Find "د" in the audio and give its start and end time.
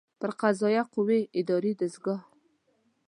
0.19-0.23